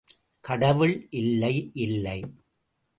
[0.43, 1.71] கடவுள் இல்லை,
[1.73, 2.19] இல்லை.